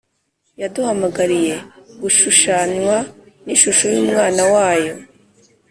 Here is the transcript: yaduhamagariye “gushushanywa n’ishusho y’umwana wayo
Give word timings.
yaduhamagariye 0.61 1.55
“gushushanywa 2.01 2.95
n’ishusho 3.45 3.85
y’umwana 3.93 4.41
wayo 4.53 4.93